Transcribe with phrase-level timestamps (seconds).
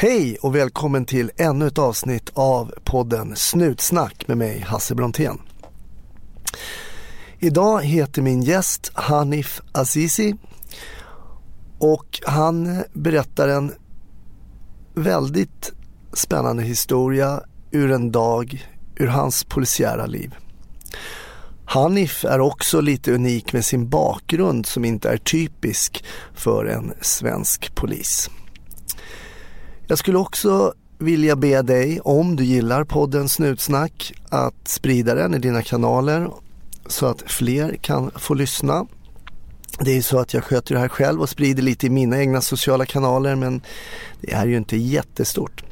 [0.00, 5.38] Hej och välkommen till ännu ett avsnitt av podden Snutsnack med mig Hasse Brontén.
[7.38, 10.34] Idag heter min gäst Hanif Azizi
[11.78, 13.72] och han berättar en
[14.94, 15.72] väldigt
[16.12, 17.40] spännande historia
[17.70, 20.34] ur en dag ur hans polisiära liv.
[21.64, 26.04] Hanif är också lite unik med sin bakgrund som inte är typisk
[26.34, 28.30] för en svensk polis.
[29.90, 35.38] Jag skulle också vilja be dig, om du gillar podden Snutsnack, att sprida den i
[35.38, 36.30] dina kanaler
[36.86, 38.86] så att fler kan få lyssna.
[39.80, 42.18] Det är ju så att jag sköter det här själv och sprider lite i mina
[42.18, 43.60] egna sociala kanaler men
[44.20, 45.64] det är ju inte jättestort.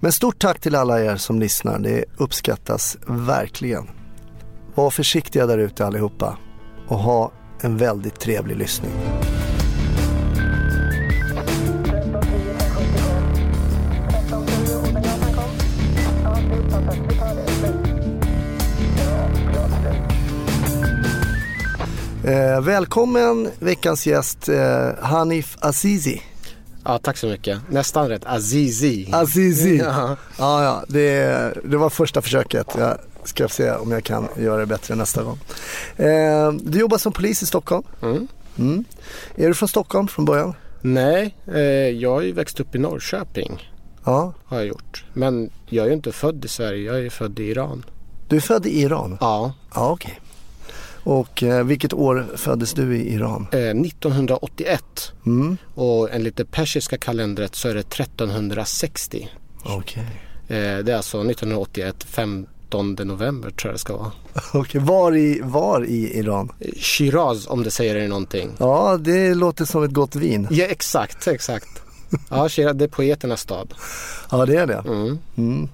[0.00, 3.90] Men stort tack till alla er som lyssnar, det uppskattas verkligen.
[4.74, 6.38] Var försiktiga där ute allihopa
[6.88, 8.92] och ha en väldigt trevlig lyssning.
[22.24, 26.22] Eh, välkommen veckans gäst eh, Hanif Azizi.
[26.84, 27.60] Ja, tack så mycket.
[27.70, 28.26] Nästan rätt.
[28.26, 29.08] Azizi.
[29.12, 29.76] Azizi.
[29.76, 32.66] Ja, ja, ja det, det var första försöket.
[32.78, 35.38] Jag ska se om jag kan göra det bättre nästa gång.
[35.96, 37.84] Eh, du jobbar som polis i Stockholm.
[38.02, 38.28] Mm.
[38.58, 38.84] Mm.
[39.36, 40.54] Är du från Stockholm från början?
[40.80, 43.70] Nej, eh, jag har ju växt upp i Norrköping.
[44.04, 44.34] Ja.
[44.44, 45.04] Har jag gjort.
[45.12, 47.84] Men jag är ju inte född i Sverige, jag är född i Iran.
[48.28, 49.18] Du är född i Iran?
[49.20, 49.54] Ja.
[49.74, 50.20] Ja, okej.
[51.04, 53.46] Och eh, vilket år föddes du i Iran?
[53.52, 55.12] Eh, 1981.
[55.26, 55.56] Mm.
[55.74, 59.28] Och enligt det persiska kalendret så är det 1360.
[59.62, 60.06] Okej.
[60.48, 64.12] Eh, det är alltså 1981, 15 november tror jag det ska vara.
[64.52, 66.52] Okej, var, i, var i Iran?
[66.60, 68.50] Eh, Shiraz om det säger er någonting.
[68.58, 70.48] Ja, det låter som ett gott vin.
[70.50, 71.68] Ja, exakt, exakt.
[72.28, 73.74] Ja, Shiraz, det är poeternas stad.
[74.30, 74.82] Ja, det är det.
[74.86, 75.18] Mm.
[75.36, 75.68] Mm.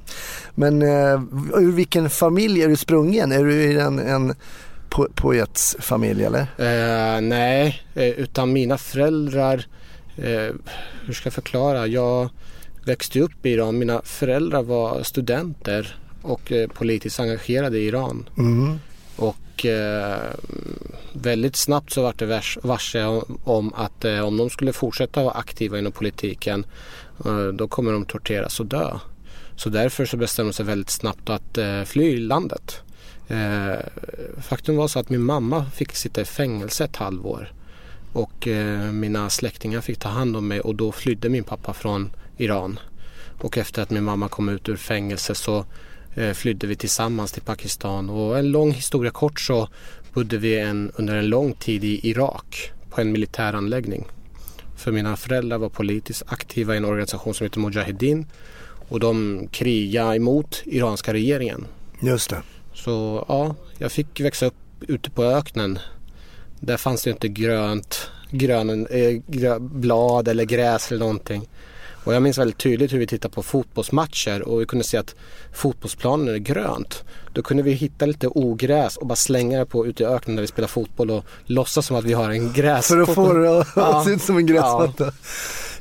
[0.55, 1.21] Men eh,
[1.55, 3.33] ur vilken familj är du sprungen?
[3.33, 4.35] Är du i en, en
[4.91, 6.41] po poets familj eller?
[6.41, 9.67] Eh, nej, eh, utan mina föräldrar,
[10.17, 10.55] eh,
[11.05, 11.87] hur ska jag förklara?
[11.87, 12.31] Jag
[12.89, 13.79] växte upp i Iran.
[13.79, 18.29] Mina föräldrar var studenter och eh, politiskt engagerade i Iran.
[18.39, 18.79] Mm.
[19.17, 20.19] Och eh,
[21.13, 25.23] väldigt snabbt så vart det vars, varse om, om att eh, om de skulle fortsätta
[25.23, 26.67] vara aktiva inom politiken
[27.55, 28.99] då kommer de torteras och dö.
[29.57, 32.83] Så därför så bestämde de sig väldigt snabbt att fly landet.
[33.29, 33.79] Eh,
[34.43, 37.53] faktum var så att min mamma fick sitta i fängelse ett halvår
[38.13, 42.11] och eh, mina släktingar fick ta hand om mig och då flydde min pappa från
[42.37, 42.79] Iran.
[43.41, 45.65] Och efter att min mamma kom ut ur fängelse så
[46.15, 49.69] eh, flydde vi tillsammans till Pakistan och en lång historia kort så
[50.13, 54.05] bodde vi en, under en lång tid i Irak på en militäranläggning.
[54.77, 58.27] För mina föräldrar var politiskt aktiva i en organisation som heter Mujahedin
[58.89, 61.67] och de krigade emot iranska regeringen.
[62.01, 62.43] Just det.
[62.85, 65.79] Så ja, jag fick växa upp ute på öknen.
[66.61, 71.49] Där fanns det inte grönt, grön, eh, grö, blad eller gräs eller någonting.
[72.05, 75.15] Och jag minns väldigt tydligt hur vi tittade på fotbollsmatcher och vi kunde se att
[75.55, 77.05] fotbollsplanen är grönt.
[77.33, 80.41] Då kunde vi hitta lite ogräs och bara slänga det på ute i öknen där
[80.41, 82.87] vi spelar fotboll och låtsas som att vi har en gräs.
[82.89, 84.03] För att få det att Ja.
[84.07, 85.13] se ut som en gräsmatta.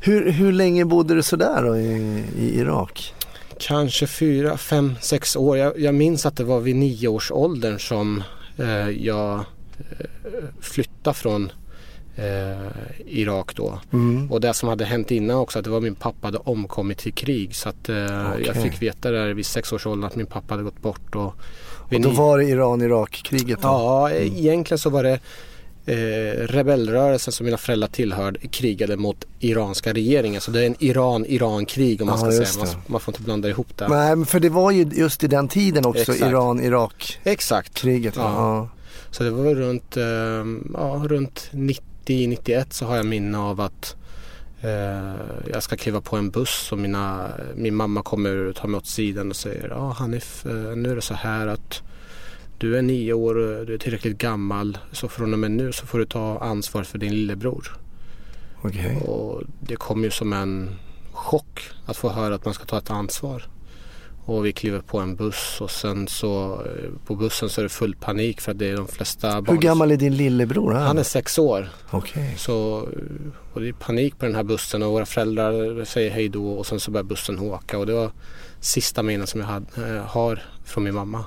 [0.02, 3.14] Hur, hur länge bodde du sådär då i, i Irak?
[3.59, 5.57] Kanske fyra, fem, sex år.
[5.57, 8.23] Jag, jag minns att det var vid nio års åldern som
[8.57, 10.06] eh, jag eh,
[10.62, 11.51] flyttade från
[12.16, 12.72] eh,
[13.06, 13.79] Irak då.
[13.94, 14.31] Mm.
[14.31, 17.12] Och det som hade hänt innan också att det var min pappa hade omkommit i
[17.12, 17.56] krig.
[17.56, 18.44] Så att eh, Okej.
[18.46, 21.16] jag fick veta där vid sex års ålder att min pappa hade gått bort.
[21.16, 21.34] Och,
[21.91, 23.59] Och då var det Iran-Irak-kriget?
[23.62, 25.19] Ja, eh, egentligen så var det
[25.87, 30.41] eh, rebellrörelsen som mina föräldrar tillhörde krigade mot iranska regeringen.
[30.41, 32.65] Så det är en Iran-Iran-krig om man Ja, ska säga.
[32.65, 33.87] Man, man får inte blanda ihop det.
[33.87, 36.15] Nej, för det var ju just i den tiden också.
[36.15, 37.27] Iran-Irak-kriget.
[37.33, 37.83] Exakt.
[37.83, 38.09] va?
[38.15, 38.69] Ja.
[39.11, 40.03] Så det var runt, eh,
[40.73, 43.95] ja, runt 90-91 så har jag minne av att
[44.61, 45.13] eh,
[45.51, 48.87] jag ska kliva på en buss och mina, min mamma kommer och tar mig åt
[48.87, 51.81] sidan och säger Ja Hanif, eh, nu är det så här att
[52.57, 55.85] du är nio år och du är tillräckligt gammal så från och med nu så
[55.85, 57.77] får du ta ansvar för din lillebror.
[58.61, 59.01] Okej.
[59.01, 60.69] Och det kom ju som en
[61.11, 63.43] chock att få höra att man ska ta ett ansvar.
[64.25, 67.69] Och vi kliver på en buss och sen så eh, på bussen så är det
[67.69, 69.59] full panik för att det är de flesta Hur barn.
[69.59, 70.73] gammal är din lillebror?
[70.73, 70.85] här?
[70.87, 71.69] Han är sex år.
[71.89, 72.35] Okej.
[72.37, 76.29] Så, eh, och det är panik på den här bussen och våra föräldrar säger hej
[76.29, 78.11] då och sen så börjar bussen åka och det var
[78.59, 81.25] sista minnen som jag hade, eh, har från min mamma.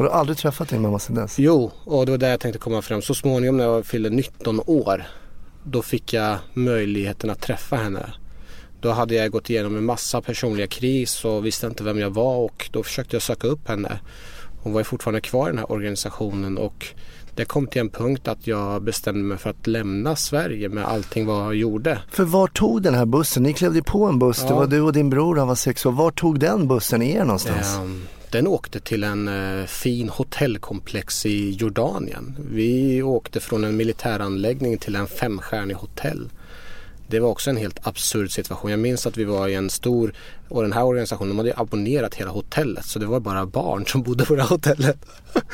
[0.00, 1.38] Har du aldrig träffat din mamma sedan dess?
[1.38, 3.02] Jo, och det var där jag tänkte komma fram.
[3.02, 5.04] Så småningom när jag fyllde 19 år
[5.64, 8.12] då fick jag möjligheten att träffa henne.
[8.80, 12.36] Då hade jag gått igenom en massa personliga kris och visste inte vem jag var
[12.36, 14.00] och då försökte jag söka upp henne.
[14.62, 16.86] Hon var ju fortfarande kvar i den här organisationen och
[17.34, 21.26] det kom till en punkt att jag bestämde mig för att lämna Sverige med allting
[21.26, 21.98] vad jag gjorde.
[22.10, 23.42] För var tog den här bussen?
[23.42, 24.48] Ni klev på en buss, ja.
[24.48, 25.92] det var du och din bror, han var sex år.
[25.92, 27.78] Var tog den bussen er någonstans?
[27.82, 32.36] Um, den åkte till en uh, fin hotellkomplex i Jordanien.
[32.50, 36.28] Vi åkte från en militäranläggning till en femstjärnig hotell.
[37.08, 38.70] Det var också en helt absurd situation.
[38.70, 40.14] Jag minns att vi var i en stor,
[40.48, 44.02] och den här organisationen de hade abonnerat hela hotellet så det var bara barn som
[44.02, 44.96] bodde på det här hotellet.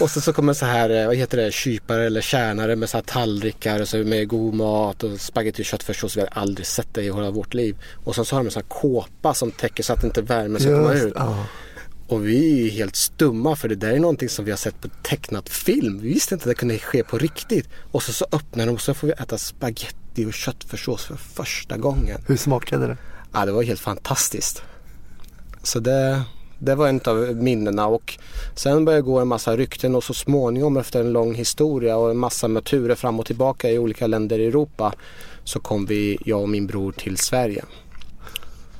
[0.00, 2.96] Och så, så kommer så här, eh, vad heter det, kypare eller tjänare med så
[2.96, 6.16] här tallrikar och så med god mat och spagetti och köttfärssås.
[6.16, 7.76] Vi har aldrig sett det i hela vårt liv.
[8.04, 10.60] Och sen så har de en sån här kåpa som täcker så att inte värmen
[10.60, 11.12] ska komma ut.
[11.16, 11.46] Ja.
[12.10, 14.88] Och vi är helt stumma för det där är någonting som vi har sett på
[15.02, 15.98] tecknat film.
[16.02, 17.68] Vi visste inte att det kunde ske på riktigt.
[17.92, 21.76] Och så, så öppnar de och så får vi äta spagetti och köttfärssås för första
[21.76, 22.20] gången.
[22.26, 22.96] Hur smakade det?
[23.32, 24.62] Ja, det var helt fantastiskt.
[25.62, 26.22] Så det,
[26.58, 28.18] det var en av minnena och
[28.54, 32.18] sen började gå en massa rykten och så småningom efter en lång historia och en
[32.18, 34.92] massa med turer fram och tillbaka i olika länder i Europa
[35.44, 37.64] så kom vi, jag och min bror till Sverige.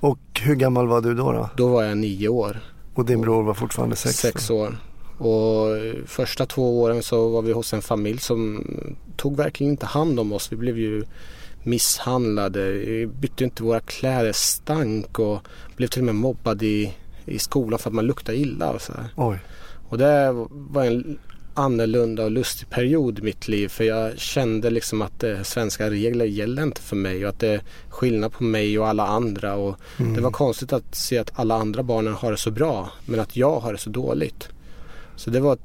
[0.01, 1.33] Och hur gammal var du då?
[1.33, 2.61] Då, då var jag nio år.
[2.95, 4.17] Och din bror var fortfarande sex?
[4.17, 4.77] Sex år.
[5.19, 5.67] Och
[6.07, 8.65] första två åren så var vi hos en familj som
[9.17, 10.53] tog verkligen inte hand om oss.
[10.53, 11.05] Vi blev ju
[11.63, 15.41] misshandlade, vi bytte inte våra kläder, stank och
[15.77, 16.95] blev till och med mobbade i
[17.31, 18.71] i skolan för att man luktar illa.
[18.71, 19.39] Och, så Oj.
[19.89, 21.19] och det var en
[21.55, 26.25] annorlunda och lustig period i mitt liv för jag kände liksom att eh, svenska regler
[26.25, 29.55] gäller inte för mig och att det är skillnad på mig och alla andra.
[29.55, 30.15] Och mm.
[30.15, 33.37] Det var konstigt att se att alla andra barnen har det så bra men att
[33.37, 34.49] jag har det så dåligt.
[35.17, 35.59] Så det var,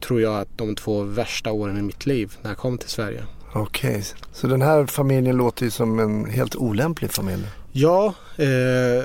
[0.00, 3.24] tror jag, att de två värsta åren i mitt liv när jag kom till Sverige.
[3.52, 4.02] Okej, okay.
[4.32, 7.46] så den här familjen låter ju som en helt olämplig familj.
[7.72, 9.04] Ja, eh,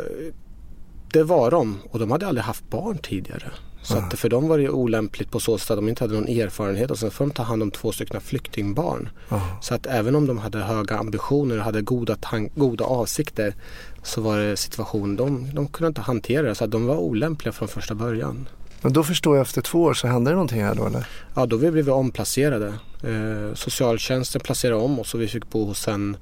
[1.11, 3.51] det var de och de hade aldrig haft barn tidigare.
[3.83, 6.27] Så att för dem var det olämpligt på så sätt att de inte hade någon
[6.27, 9.09] erfarenhet och sen får de ta hand om två stycken flyktingbarn.
[9.30, 9.57] Aha.
[9.62, 12.18] Så att även om de hade höga ambitioner och hade goda,
[12.56, 13.56] goda avsikter
[14.03, 17.51] så var det situationen, de, de kunde inte hantera det så att de var olämpliga
[17.51, 18.47] från första början.
[18.81, 21.07] Men då förstår jag efter två år så hände det någonting här då eller?
[21.36, 22.74] Ja, då blev vi omplacerade.
[23.03, 26.18] Eh, socialtjänsten placerade om oss och vi fick bo hos en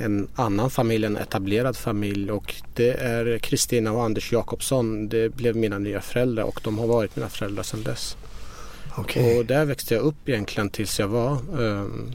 [0.00, 5.08] en annan familj, en etablerad familj och det är Kristina och Anders Jakobsson.
[5.08, 8.16] Det blev mina nya föräldrar och de har varit mina föräldrar sedan dess.
[8.98, 9.38] Okay.
[9.38, 12.12] Och där växte jag upp egentligen tills jag var um,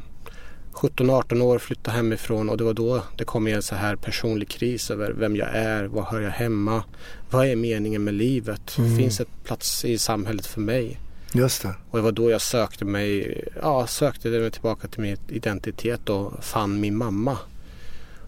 [0.73, 4.91] 17-18 år, flyttade hemifrån och det var då det kom en så här personlig kris
[4.91, 6.83] över vem jag är, var hör jag hemma,
[7.29, 8.97] vad är meningen med livet, mm.
[8.97, 10.99] finns det plats i samhället för mig?
[11.33, 11.75] Just det.
[11.89, 16.43] Och det var då jag sökte mig, ja, sökte mig tillbaka till min identitet och
[16.43, 17.37] fann min mamma.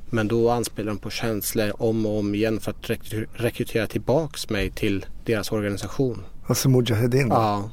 [0.09, 2.89] Men då anspelade de på känslor om och om igen för att
[3.33, 6.23] rekrytera tillbaks mig till deras organisation.
[6.47, 7.27] Alltså Mujahedin?
[7.27, 7.69] Ja.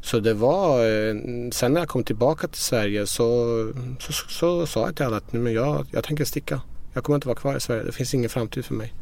[0.00, 1.14] Så det var, eh,
[1.52, 5.16] sen när jag kom tillbaka till Sverige så, så, så, så sa jag till alla
[5.16, 6.60] att men jag, jag tänker sticka.
[6.92, 7.82] Jag kommer inte vara kvar i Sverige.
[7.82, 8.94] Det finns ingen framtid för mig.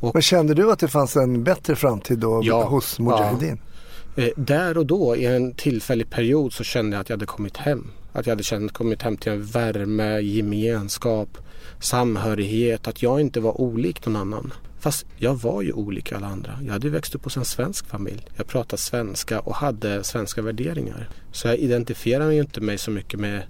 [0.00, 3.58] Och, men kände du att det fanns en bättre framtid då ja, hos Mujahedin?
[3.62, 3.77] Ja.
[4.18, 7.56] Eh, där och då i en tillfällig period så kände jag att jag hade kommit
[7.56, 7.90] hem.
[8.12, 11.38] Att jag hade känt, kommit hem till en värme, gemenskap,
[11.80, 12.88] samhörighet.
[12.88, 14.52] Att jag inte var olik någon annan.
[14.80, 16.58] Fast jag var ju olik alla andra.
[16.64, 18.26] Jag hade växt upp hos en svensk familj.
[18.36, 21.08] Jag pratade svenska och hade svenska värderingar.
[21.32, 23.42] Så jag identifierade ju inte mig så mycket med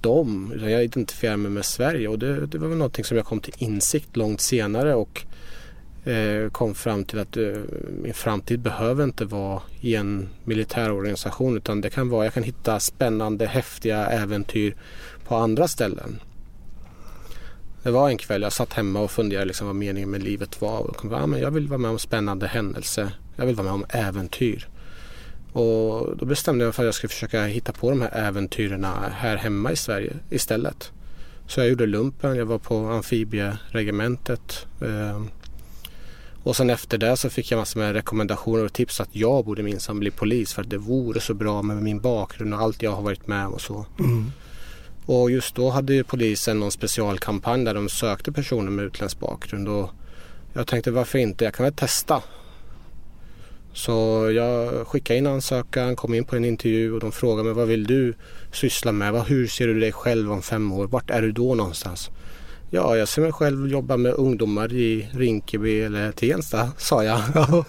[0.00, 0.52] dem.
[0.54, 3.40] Utan jag identifierade mig med Sverige och det, det var väl någonting som jag kom
[3.40, 5.24] till insikt långt senare och
[6.04, 7.52] Eh, kom fram till att eh,
[8.02, 12.42] min framtid behöver inte vara i en militär organisation utan det kan vara, jag kan
[12.42, 14.76] hitta spännande, häftiga äventyr
[15.28, 16.20] på andra ställen.
[17.82, 20.78] Det var en kväll jag satt hemma och funderade liksom vad meningen med livet var.
[20.78, 23.10] Och kom, ah, men jag vill vara med om spännande händelser.
[23.36, 24.68] Jag vill vara med om äventyr.
[25.52, 28.84] Och då bestämde jag mig för att jag skulle försöka hitta på de här äventyren
[29.12, 30.92] här hemma i Sverige istället.
[31.46, 34.66] Så jag gjorde lumpen, jag var på amfibieregementet.
[34.80, 35.22] Eh,
[36.42, 39.62] och sen efter det så fick jag massor med rekommendationer och tips att jag borde
[39.62, 42.92] minsann bli polis för att det vore så bra med min bakgrund och allt jag
[42.92, 43.86] har varit med och så.
[43.98, 44.32] Mm.
[45.06, 49.68] Och just då hade ju polisen någon specialkampanj där de sökte personer med utländsk bakgrund
[49.68, 49.90] och
[50.52, 52.22] jag tänkte varför inte, jag kan väl testa.
[53.72, 57.68] Så jag skickade in ansökan, kom in på en intervju och de frågade mig vad
[57.68, 58.14] vill du
[58.52, 59.24] syssla med?
[59.24, 60.86] Hur ser du dig själv om fem år?
[60.86, 62.10] Vart är du då någonstans?
[62.72, 67.20] Ja, jag ser mig själv jobba med ungdomar i Rinkeby eller Tensta, sa jag.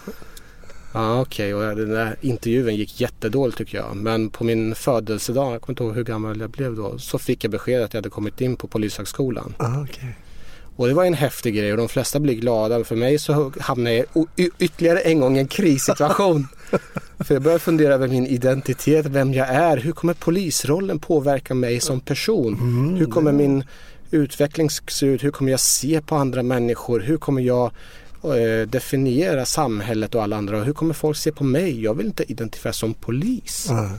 [0.94, 1.70] ja, okej, okay.
[1.72, 3.96] och den där intervjun gick jättedåligt tycker jag.
[3.96, 7.44] Men på min födelsedag, jag kommer inte ihåg hur gammal jag blev då, så fick
[7.44, 9.54] jag besked att jag hade kommit in på Polishögskolan.
[9.58, 10.10] Ah, okay.
[10.76, 12.84] Och det var en häftig grej och de flesta blir glada.
[12.84, 14.28] För mig så hamnade jag
[14.60, 16.48] ytterligare en gång i en krissituation.
[17.20, 19.78] för jag började fundera över min identitet, vem jag är.
[19.78, 22.54] Hur kommer polisrollen påverka mig som person?
[22.54, 23.64] Mm, hur kommer min
[24.12, 25.24] utveckling se ut?
[25.24, 27.00] Hur kommer jag se på andra människor?
[27.00, 27.72] Hur kommer jag
[28.24, 30.64] eh, definiera samhället och alla andra?
[30.64, 31.84] Hur kommer folk se på mig?
[31.84, 33.70] Jag vill inte identifieras som polis.
[33.70, 33.90] Mm.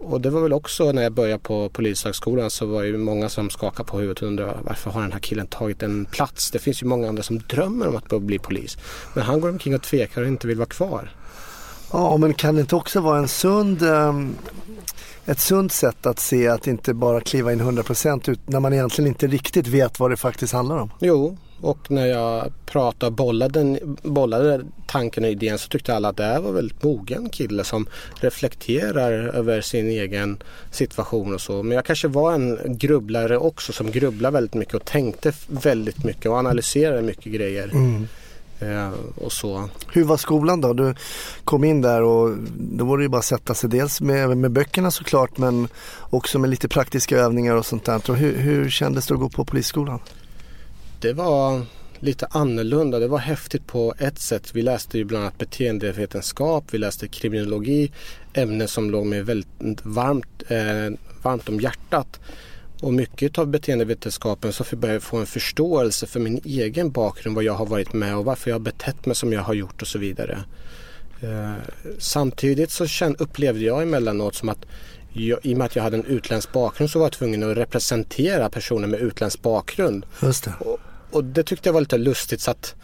[0.00, 3.50] Och det var väl också när jag började på Polishögskolan så var det många som
[3.50, 6.50] skakade på huvudet och undrade varför har den här killen tagit en plats?
[6.50, 8.78] Det finns ju många andra som drömmer om att bli polis.
[9.14, 11.10] Men han går omkring och tvekar och inte vill vara kvar.
[11.92, 14.34] Ja, men kan det inte också vara en sund, um,
[15.26, 19.26] ett sunt sätt att se att inte bara kliva in 100% när man egentligen inte
[19.26, 20.90] riktigt vet vad det faktiskt handlar om?
[21.00, 26.16] Jo, och när jag pratade och bollade, bollade tanken och idén så tyckte alla att
[26.16, 31.62] det här var väldigt mogen kille som reflekterar över sin egen situation och så.
[31.62, 36.26] Men jag kanske var en grubblare också som grubblade väldigt mycket och tänkte väldigt mycket
[36.26, 37.68] och analyserade mycket grejer.
[37.72, 38.08] Mm.
[38.60, 39.68] Eh, och så.
[39.92, 40.72] Hur var skolan då?
[40.72, 40.94] Du
[41.44, 44.50] kom in där och då var det ju bara att sätta sig dels med, med
[44.50, 45.68] böckerna såklart men
[46.00, 48.10] också med lite praktiska övningar och sånt där.
[48.10, 50.00] Och hur, hur kändes det att gå på polisskolan?
[51.04, 51.62] det var
[51.98, 52.98] lite annorlunda.
[52.98, 54.50] Det var häftigt på ett sätt.
[54.54, 57.92] Vi läste ju bland annat beteendevetenskap, vi läste kriminologi,
[58.34, 62.20] ämnen som låg mig väldigt varmt, eh, varmt om hjärtat.
[62.84, 67.44] Och mycket av beteendevetenskapen så började jag få en förståelse för min egen bakgrund, vad
[67.44, 69.88] jag har varit med och varför jag har betett mig som jag har gjort och
[69.88, 70.44] så vidare.
[71.20, 71.52] Eh,
[71.98, 72.86] samtidigt så
[73.18, 74.66] upplevde jag emellanåt som att
[75.12, 77.56] jag, i och med att jag hade en utländsk bakgrund så var jag tvungen att
[77.56, 80.06] representera personer med utländsk bakgrund.
[80.22, 80.54] Just det.
[80.60, 80.78] Och,
[81.10, 82.74] och det tyckte jag var lite lustigt så att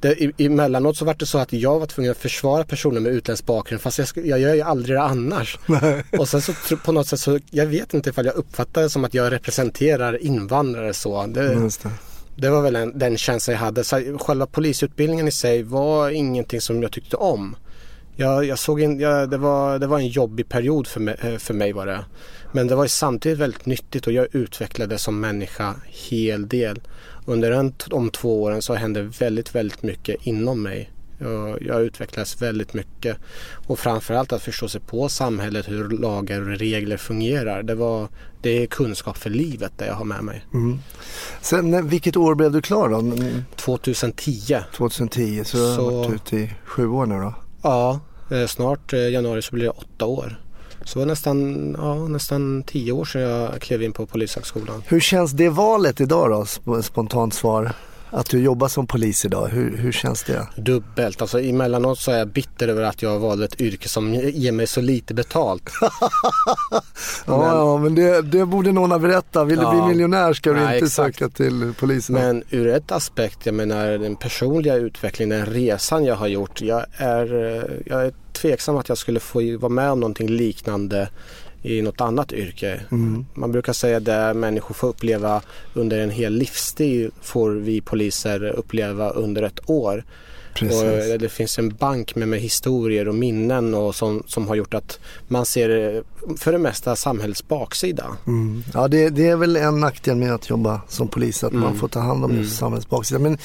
[0.00, 3.46] det, emellanåt så var det så att jag var tvungen att försvara personer med utländsk
[3.46, 5.58] bakgrund fast jag, jag gör ju aldrig det annars.
[5.66, 6.04] Nej.
[6.18, 9.04] Och sen så på något sätt så, jag vet inte ifall jag uppfattar det som
[9.04, 11.26] att jag representerar invandrare så.
[11.26, 11.70] Det, det.
[12.36, 13.84] det var väl en, den känslan jag hade.
[13.84, 17.56] Så själva polisutbildningen i sig var ingenting som jag tyckte om.
[18.20, 21.36] Jag, jag såg in, jag, det, var, det var en jobbig period för mig, eh,
[21.36, 22.04] för mig var det.
[22.52, 26.80] Men det var samtidigt väldigt nyttigt och jag utvecklades som människa hel del
[27.26, 30.90] under en, de två åren så hände väldigt, väldigt mycket inom mig.
[31.18, 33.16] Jag, jag utvecklades väldigt mycket
[33.66, 37.62] och framförallt att förstå sig på samhället, hur lagar och regler fungerar.
[37.62, 38.08] Det, var,
[38.42, 40.44] det är kunskap för livet det jag har med mig.
[40.54, 40.78] Mm.
[41.40, 43.16] Sen, vilket år blev du klar då?
[43.56, 44.58] 2010.
[44.76, 45.56] 2010, så, så...
[45.56, 47.34] du har varit ute i sju år nu då?
[47.62, 48.00] Ja,
[48.30, 50.40] Eh, snart i januari så blir det åtta år.
[50.84, 54.82] Så det var nästan, ja, nästan tio år sedan jag klev in på Polishögskolan.
[54.86, 56.82] Hur känns det valet idag då?
[56.82, 57.72] Spontant svar.
[58.12, 60.48] Att du jobbar som polis idag, hur, hur känns det?
[60.56, 64.52] Dubbelt, alltså emellanåt så är jag bitter över att jag valde ett yrke som ger
[64.52, 65.70] mig så lite betalt.
[65.80, 66.80] ja,
[67.26, 69.48] men, ja, men det, det borde någon ha berättat.
[69.48, 71.18] Vill ja, du bli miljonär ska du nej, inte exakt.
[71.18, 72.14] söka till polisen.
[72.14, 76.60] Men ur ett aspekt, jag menar den personliga utvecklingen, den resan jag har gjort.
[76.60, 77.26] Jag är,
[77.86, 81.08] jag är tveksam att jag skulle få vara med om någonting liknande
[81.62, 82.80] i något annat yrke.
[82.90, 83.26] Mm.
[83.34, 85.42] Man brukar säga det människor får uppleva
[85.74, 90.04] under en hel livstid får vi poliser uppleva under ett år.
[90.54, 94.54] Och eh, det finns en bank med, med historier och minnen och som, som har
[94.54, 94.98] gjort att
[95.28, 96.02] man ser eh,
[96.38, 98.06] för det mesta samhällets baksida.
[98.26, 98.62] Mm.
[98.74, 101.64] Ja det, det, är väl en nackdel med att jobba som polis att mm.
[101.64, 102.46] man får ta hand om mm.
[102.46, 103.18] samhällets baksida.
[103.18, 103.38] Men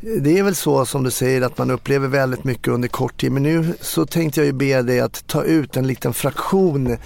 [0.00, 3.32] det är väl så som du säger att man upplever väldigt mycket under kort tid.
[3.32, 6.96] Men nu så tänkte jag ju be dig att ta ut en liten fraktion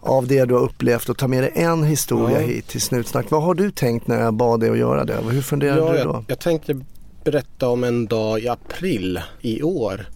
[0.00, 2.46] av det du har upplevt och ta med dig en historia ja.
[2.46, 3.30] hit till Snutsnack.
[3.30, 5.16] Vad har du tänkt när jag bad dig att göra det?
[5.30, 6.10] Hur funderade ja, du då?
[6.10, 6.80] Jag, jag tänkte
[7.24, 10.06] berätta om en dag i april i år.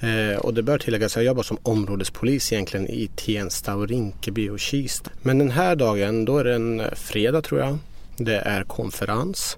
[0.00, 4.48] Eh, och det bör tilläggas att jag jobbar som områdespolis egentligen i Tensta och Rinkeby
[4.48, 5.10] och Kista.
[5.22, 7.78] Men den här dagen, då är det en fredag tror jag.
[8.16, 9.56] Det är konferens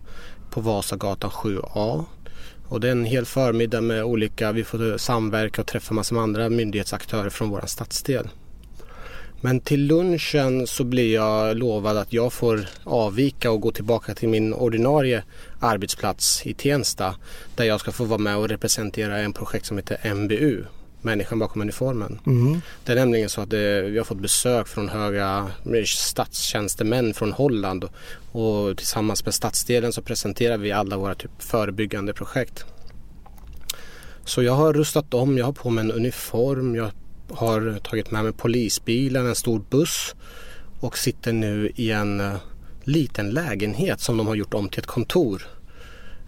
[0.50, 2.04] på Vasagatan 7A.
[2.68, 6.22] Och det är en hel förmiddag med olika, vi får samverka och träffa massor med
[6.22, 8.28] andra myndighetsaktörer från vår stadsdel.
[9.40, 14.28] Men till lunchen så blir jag lovad att jag får avvika och gå tillbaka till
[14.28, 15.22] min ordinarie
[15.60, 17.14] arbetsplats i Tensta
[17.56, 20.64] där jag ska få vara med och representera en projekt som heter MBU,
[21.06, 22.20] människan bakom uniformen.
[22.26, 22.60] Mm.
[22.84, 25.50] Det är nämligen så att det, vi har fått besök från höga
[25.86, 27.84] statstjänstemän från Holland
[28.32, 32.64] och tillsammans med stadsdelen så presenterar vi alla våra typ förebyggande projekt.
[34.24, 36.90] Så jag har rustat om, jag har på mig en uniform, jag
[37.30, 40.14] har tagit med mig polisbilen, en stor buss
[40.80, 42.36] och sitter nu i en uh,
[42.84, 45.42] liten lägenhet som de har gjort om till ett kontor.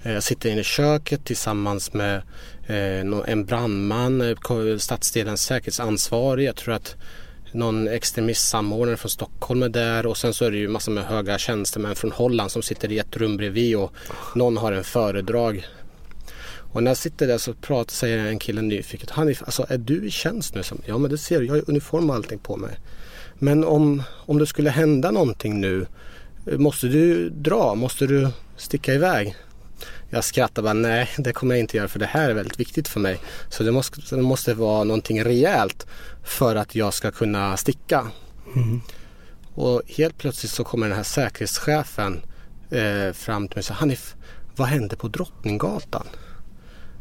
[0.03, 2.17] Eh, jag sitter inne i köket tillsammans med
[2.67, 6.47] eh, en brandman, eh, stadsdelens säkerhetsansvarig.
[6.47, 6.97] Jag tror att
[7.53, 11.39] någon extremistsamordnare från Stockholm är där och sen så är det ju massor med höga
[11.39, 13.93] tjänstemän från Holland som sitter i ett rum bredvid och
[14.35, 15.67] någon har en föredrag.
[16.73, 20.07] Och när jag sitter där så pratar, säger en kille nyfiket, Hanif, alltså är du
[20.07, 20.63] i tjänst nu?
[20.87, 22.79] Ja men det ser du, jag har uniform och allting på mig.
[23.35, 25.87] Men om, om det skulle hända någonting nu,
[26.45, 27.75] måste du dra?
[27.75, 29.37] Måste du sticka iväg?
[30.11, 32.89] Jag skrattar bara, nej det kommer jag inte göra för det här är väldigt viktigt
[32.89, 33.21] för mig.
[33.49, 35.87] Så det måste, det måste vara någonting rejält
[36.25, 38.11] för att jag ska kunna sticka.
[38.55, 38.81] Mm.
[39.55, 42.21] Och helt plötsligt så kommer den här säkerhetschefen
[42.71, 44.15] eh, fram till mig och säger, Hanif,
[44.57, 46.07] vad hände på Drottninggatan?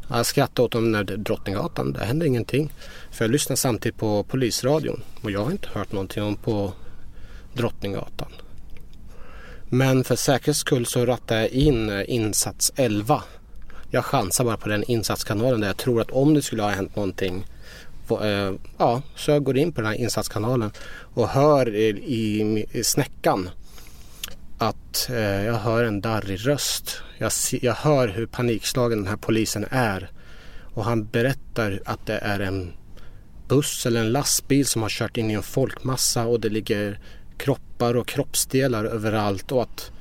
[0.09, 2.73] Jag skrattade åt honom när det Drottninggatan, det hände ingenting.
[3.11, 6.73] För jag lyssnar samtidigt på polisradion och jag har inte hört någonting om på
[7.53, 8.31] Drottninggatan.
[9.69, 13.23] Men för säkerhets skull så rattade jag in eh, insats 11.
[13.91, 16.95] Jag chansar bara på den insatskanalen där jag tror att om det skulle ha hänt
[16.95, 17.45] någonting
[18.21, 20.71] eh, Ja, så jag går in på den här insatskanalen
[21.13, 23.49] och hör i, i, i snäckan
[24.57, 27.01] att eh, jag hör en darrig röst.
[27.17, 27.31] Jag,
[27.61, 30.11] jag hör hur panikslagen den här polisen är.
[30.73, 32.73] Och han berättar att det är en
[33.47, 36.99] buss eller en lastbil som har kört in i en folkmassa och det ligger
[37.37, 39.91] kroppar och kroppsdelar överallt och att,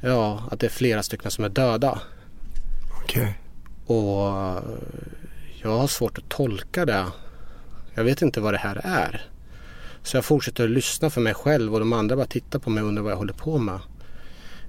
[0.00, 2.00] ja, att det är flera stycken som är döda.
[3.02, 3.22] Okej.
[3.22, 3.96] Okay.
[3.96, 4.62] Och
[5.62, 7.04] jag har svårt att tolka det.
[7.94, 9.28] Jag vet inte vad det här är.
[10.02, 12.82] Så jag fortsätter att lyssna för mig själv och de andra bara tittar på mig
[12.82, 13.78] och undrar vad jag håller på med.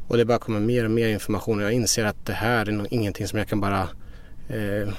[0.07, 2.93] Och det bara kommer mer och mer information och jag inser att det här är
[2.93, 3.81] ingenting som jag kan bara
[4.49, 4.93] eh,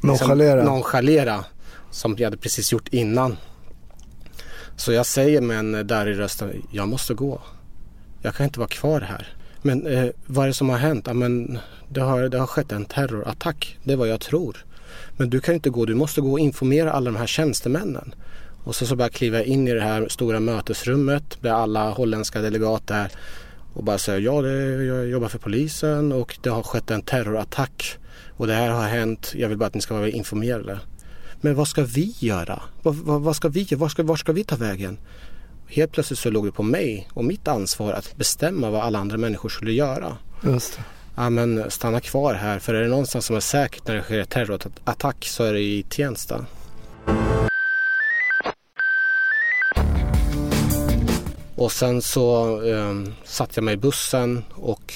[0.00, 0.54] nonchalera.
[0.54, 1.44] Liksom nonchalera.
[1.90, 3.36] Som jag hade precis gjort innan.
[4.80, 7.40] Så jag säger med en där i rösten, jag måste gå.
[8.22, 9.28] Jag kan inte vara kvar här.
[9.62, 11.04] Men eh, vad är det som har hänt?
[11.06, 11.58] Ja, men
[11.88, 13.78] det, har, det har skett en terrorattack.
[13.84, 14.64] Det är vad jag tror.
[15.16, 18.14] Men du kan inte gå, du måste gå och informera alla de här tjänstemännen.
[18.64, 23.12] Och så, så bara kliva in i det här stora mötesrummet där alla holländska delegater
[23.74, 27.98] och bara säga ja, det, jag jobbar för polisen och det har skett en terrorattack
[28.36, 29.32] och det här har hänt.
[29.36, 30.78] Jag vill bara att ni ska vara informerade.
[31.40, 32.62] Men vad ska vi göra?
[32.82, 34.98] Vad, vad, vad ska vi, var, ska, var ska vi ta vägen?
[35.66, 39.16] Helt plötsligt så låg det på mig och mitt ansvar att bestämma vad alla andra
[39.16, 40.16] människor skulle göra.
[40.44, 40.82] Just det.
[41.16, 44.24] Ja men stanna kvar här för är det någonstans som är säkert när det sker
[44.24, 46.46] terrorattack så är det i Tensta.
[51.54, 54.94] Och sen så eh, satte jag mig i bussen och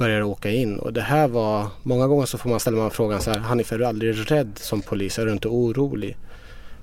[0.00, 0.78] började åka in.
[0.78, 3.72] Och det här var, många gånger så får man ställa man frågan så här, Hanif
[3.72, 5.18] är du aldrig rädd som polis?
[5.18, 6.16] Är du inte orolig?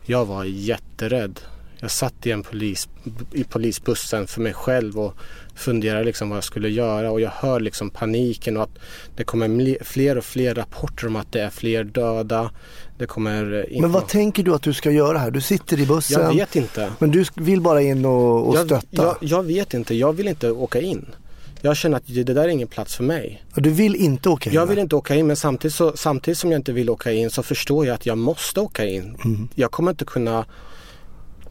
[0.06, 1.40] Jag var jätterädd.
[1.80, 2.90] Jag satt i en polis,
[3.34, 5.14] i polisbussen för mig själv och
[5.56, 8.80] funderade liksom vad jag skulle göra och jag hör liksom paniken och att
[9.16, 12.52] det kommer fler och fler rapporter om att det är fler döda.
[12.98, 15.32] Det kommer eh, men vad tänker du att du ska göra här?
[15.32, 16.22] Du sitter i bussen.
[16.22, 16.92] Jag vet inte.
[17.00, 18.88] Men du vill bara in och, och jag, stötta?
[18.92, 19.96] Jag, jag vet inte.
[19.96, 21.06] Jag vill inte åka in.
[21.62, 23.44] Jag känner att det där är ingen plats för mig.
[23.56, 24.56] Du vill inte åka in?
[24.56, 27.30] Jag vill inte åka in men samtidigt, så, samtidigt som jag inte vill åka in
[27.30, 29.18] så förstår jag att jag måste åka in.
[29.26, 29.48] Mm.
[29.56, 30.46] Jag kommer inte kunna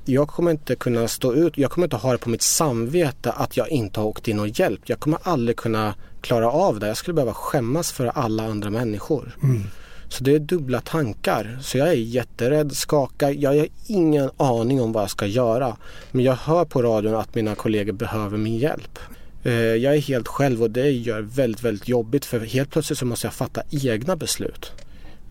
[0.08, 3.56] jag kommer inte kunna stå ut, jag kommer inte ha det på mitt samvete att
[3.56, 4.88] jag inte har åkt in och hjälpt.
[4.88, 6.88] Jag kommer aldrig kunna klara av det.
[6.88, 9.36] Jag skulle behöva skämmas för alla andra människor.
[9.42, 9.62] Mm.
[10.08, 11.58] Så det är dubbla tankar.
[11.62, 13.30] Så jag är jätterädd, skakar.
[13.30, 15.76] Jag har ingen aning om vad jag ska göra.
[16.10, 18.98] Men jag hör på radion att mina kollegor behöver min hjälp.
[19.46, 23.06] Eh, jag är helt själv och det gör väldigt, väldigt jobbigt för helt plötsligt så
[23.06, 24.72] måste jag fatta egna beslut.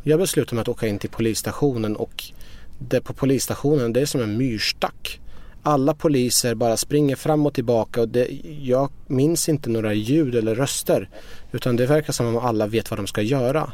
[0.04, 2.23] Jag beslutar mig att åka in till polisstationen och
[2.80, 5.19] det på polisstationen det är som en myrstack.
[5.63, 8.28] Alla poliser bara springer fram och tillbaka och det,
[8.62, 11.10] jag minns inte några ljud eller röster.
[11.51, 13.71] Utan det verkar som om alla vet vad de ska göra.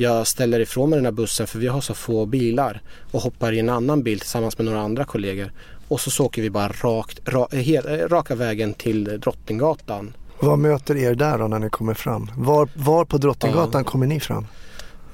[0.00, 2.80] Jag ställer ifrån mig den här bussen för vi har så få bilar
[3.10, 5.52] och hoppar i en annan bil tillsammans med några andra kollegor.
[5.88, 10.12] Och så, så åker vi bara rakt, ra, hel, raka vägen till Drottninggatan.
[10.40, 12.30] Vad möter er där då när ni kommer fram?
[12.36, 13.90] Var, var på Drottninggatan ja.
[13.90, 14.46] kommer ni fram?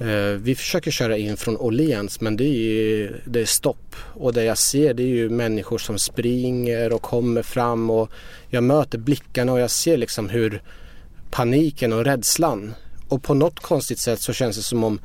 [0.00, 3.96] Eh, vi försöker köra in från Åhléns men det är, det är stopp.
[4.14, 8.10] Och det jag ser det är ju människor som springer och kommer fram och
[8.48, 10.62] jag möter blickarna och jag ser liksom hur
[11.30, 12.74] paniken och rädslan
[13.14, 15.00] och på något konstigt sätt så känns det som om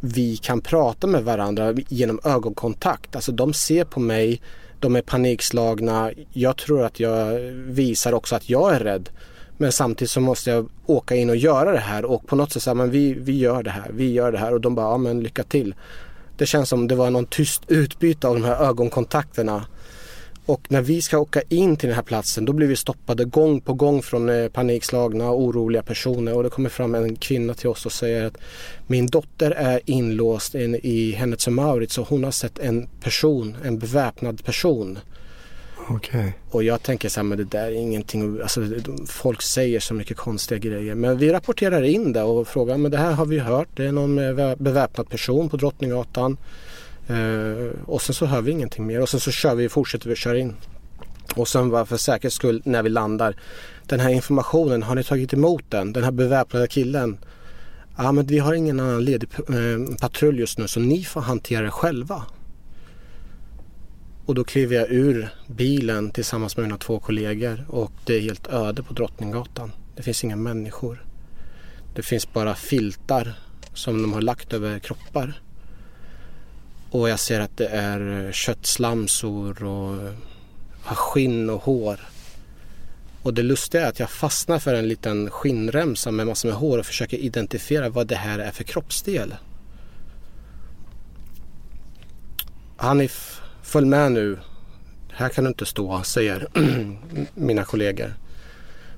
[0.00, 3.16] vi kan prata med varandra genom ögonkontakt.
[3.16, 4.42] Alltså de ser på mig,
[4.80, 6.10] de är panikslagna.
[6.32, 9.10] Jag tror att jag visar också att jag är rädd.
[9.56, 12.62] Men samtidigt så måste jag åka in och göra det här och på något sätt
[12.62, 14.98] säga men vi, vi gör det här, vi gör det här och de bara ja
[14.98, 15.74] men lycka till.
[16.36, 19.64] Det känns som det var någon tyst utbyte av de här ögonkontakterna.
[20.48, 23.60] Och när vi ska åka in till den här platsen då blir vi stoppade gång
[23.60, 27.86] på gång från eh, panikslagna oroliga personer och det kommer fram en kvinna till oss
[27.86, 28.36] och säger att
[28.86, 33.56] min dotter är inlåst in i Hennes och Mauritz och hon har sett en person,
[33.64, 34.98] en beväpnad person.
[35.90, 36.32] Okay.
[36.50, 38.60] Och jag tänker så här, men det där är ingenting, alltså,
[39.06, 40.94] folk säger så mycket konstiga grejer.
[40.94, 43.92] Men vi rapporterar in det och frågar, men det här har vi hört, det är
[43.92, 44.16] någon
[44.64, 46.36] beväpnad person på Drottninggatan.
[47.08, 50.16] Eh, och sen så hör vi ingenting mer och sen så kör vi, fortsätter vi
[50.16, 50.54] köra in.
[51.36, 53.36] Och sen bara för säkerhets skull när vi landar.
[53.86, 55.92] Den här informationen, har ni tagit emot den?
[55.92, 57.18] Den här beväpnade killen.
[57.96, 61.64] Ja men vi har ingen annan ledig eh, patrull just nu så ni får hantera
[61.64, 62.22] det själva.
[64.26, 68.46] Och då kliver jag ur bilen tillsammans med mina två kollegor och det är helt
[68.46, 69.72] öde på Drottninggatan.
[69.96, 71.04] Det finns inga människor.
[71.94, 73.32] Det finns bara filtar
[73.74, 75.40] som de har lagt över kroppar.
[76.90, 80.12] Och jag ser att det är eh, köttslamsor och eh,
[80.94, 82.00] skinn och hår.
[83.22, 86.78] Och det lustiga är att jag fastnar för en liten skinnremsa med massor med hår
[86.78, 89.34] och försöker identifiera vad det här är för kroppsdel.
[92.76, 94.38] Hanif, följ med nu.
[95.12, 96.48] Här kan du inte stå, säger
[97.34, 98.14] mina kollegor.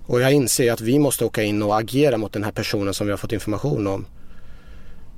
[0.06, 3.06] Och jag inser att vi måste åka in och agera mot den här personen som
[3.06, 4.06] vi har fått information om.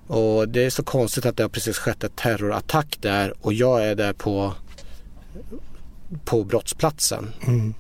[0.06, 3.84] Och det är så konstigt att det har precis skett ett terrorattack där och jag
[3.84, 4.54] är där på,
[6.24, 7.28] på brottsplatsen.
[7.46, 7.74] Mm.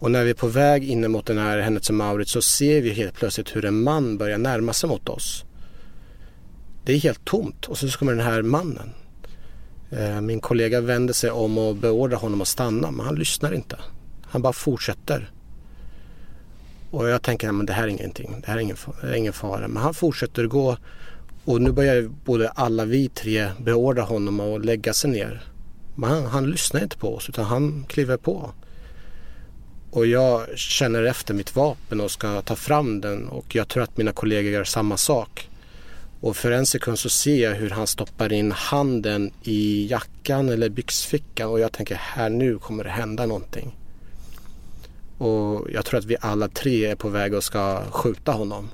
[0.00, 2.90] Och när vi är på väg in mot den här Hennes Mauritz så ser vi
[2.90, 5.44] helt plötsligt hur en man börjar närma sig mot oss.
[6.84, 8.90] Det är helt tomt och så kommer den här mannen.
[9.90, 13.78] Eh, min kollega vänder sig om och beordrar honom att stanna men han lyssnar inte.
[14.22, 15.30] Han bara fortsätter.
[16.90, 19.32] Och jag tänker att det här är ingenting, det här är ingen, det är ingen
[19.32, 19.68] fara.
[19.68, 20.76] Men han fortsätter gå
[21.48, 25.42] och nu börjar både alla vi tre beordra honom att lägga sig ner.
[25.94, 28.50] Men han, han lyssnar inte på oss utan han kliver på.
[29.90, 33.96] Och jag känner efter mitt vapen och ska ta fram den och jag tror att
[33.96, 35.48] mina kollegor gör samma sak.
[36.20, 40.68] Och för en sekund så ser jag hur han stoppar in handen i jackan eller
[40.68, 43.76] byxfickan och jag tänker här nu kommer det hända någonting.
[45.18, 48.68] Och jag tror att vi alla tre är på väg och ska skjuta honom.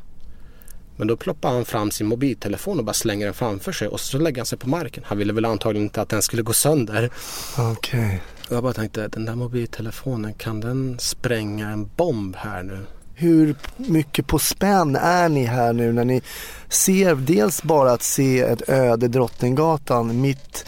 [0.97, 4.19] Men då ploppar han fram sin mobiltelefon och bara slänger den framför sig och så
[4.19, 5.05] lägger han sig på marken.
[5.07, 7.11] Han ville väl antagligen inte att den skulle gå sönder.
[7.59, 8.07] Okej.
[8.07, 8.19] Okay.
[8.51, 12.87] Jag bara tänkte, den där mobiltelefonen, kan den spränga en bomb här nu?
[13.15, 16.23] Hur mycket på spänn är ni här nu när ni
[16.69, 20.67] ser dels bara att se ett öde Drottninggatan mitt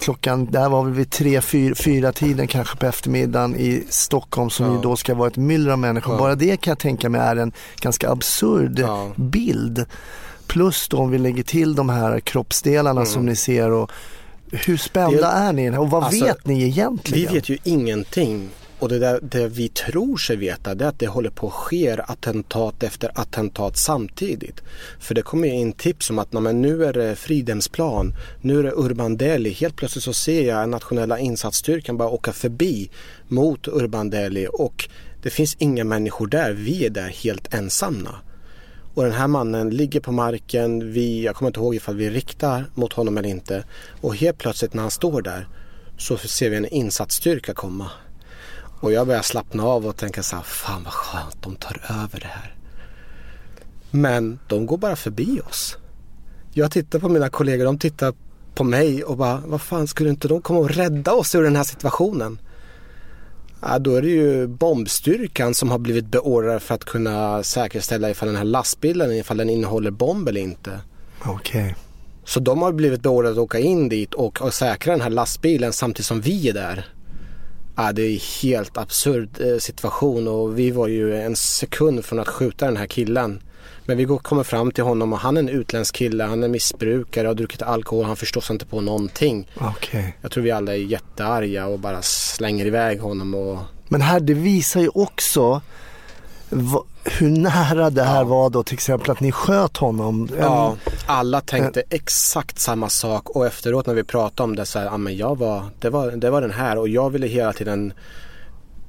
[0.00, 4.50] klockan, det här var väl vid tre, fyra, fyra tiden kanske på eftermiddagen i Stockholm
[4.50, 4.72] som ja.
[4.72, 6.14] ju då ska vara ett myller av människor.
[6.14, 6.18] Ja.
[6.18, 9.10] Bara det kan jag tänka mig är en ganska absurd ja.
[9.16, 9.86] bild.
[10.46, 13.12] Plus då om vi lägger till de här kroppsdelarna mm.
[13.12, 13.90] som ni ser och
[14.52, 17.28] hur spända det, är ni och vad alltså, vet ni egentligen?
[17.28, 20.98] Vi vet ju ingenting och det, där, det vi tror sig veta det är att
[20.98, 24.62] det håller på att ske attentat efter attentat samtidigt.
[25.00, 28.72] För det kommer in tips om att men nu är det Fridhemsplan, nu är det
[28.72, 29.50] Urban Deli.
[29.50, 32.90] Helt plötsligt så ser jag nationella insatsstyrkan bara åka förbi
[33.28, 34.88] mot Urban Deli och
[35.22, 36.52] det finns inga människor där.
[36.52, 38.14] Vi är där helt ensamma.
[38.94, 42.64] Och den här mannen ligger på marken, vi, jag kommer inte ihåg ifall vi riktar
[42.74, 43.64] mot honom eller inte.
[44.00, 45.48] Och helt plötsligt när han står där
[45.98, 47.90] så ser vi en insatsstyrka komma.
[48.80, 52.20] Och jag börjar slappna av och tänka så här, fan vad skönt, de tar över
[52.20, 52.54] det här.
[53.90, 55.76] Men de går bara förbi oss.
[56.52, 58.14] Jag tittar på mina kollegor, de tittar
[58.54, 61.56] på mig och bara, vad fan skulle inte de komma och rädda oss ur den
[61.56, 62.38] här situationen?
[63.60, 68.28] Ja, då är det ju bombstyrkan som har blivit beordrad för att kunna säkerställa ifall
[68.28, 70.80] den här lastbilen ifall den innehåller bomb eller inte.
[71.24, 71.62] Okej.
[71.62, 71.74] Okay.
[72.24, 75.72] Så de har blivit beordrade att åka in dit och, och säkra den här lastbilen
[75.72, 76.86] samtidigt som vi är där.
[77.80, 82.28] Ja, det är helt absurd eh, situation och vi var ju en sekund från att
[82.28, 83.42] skjuta den här killen.
[83.84, 87.26] Men vi kommer fram till honom och han är en utländsk kille, han är missbrukare,
[87.26, 89.48] har druckit alkohol, han förstår sig inte på någonting.
[89.76, 90.04] Okay.
[90.22, 93.34] Jag tror vi alla är jättearga och bara slänger iväg honom.
[93.34, 93.58] Och...
[93.88, 95.60] Men här, det visar ju också
[97.04, 98.24] hur nära det här ja.
[98.24, 100.28] var då till exempel att ni sköt honom.
[100.38, 104.86] Ja, alla tänkte exakt samma sak och efteråt när vi pratade om det så här,
[104.86, 107.92] ja men jag var, det var, det var den här och jag ville hela tiden